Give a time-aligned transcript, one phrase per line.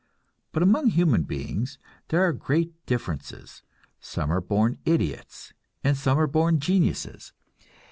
[0.51, 3.61] But among human beings there are great differences;
[3.99, 7.33] some are born idiots and some are born geniuses.